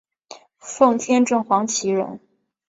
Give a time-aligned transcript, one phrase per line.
[0.57, 2.19] 奉天正黄旗人。